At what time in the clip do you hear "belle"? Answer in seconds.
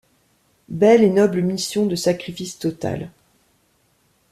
0.69-1.03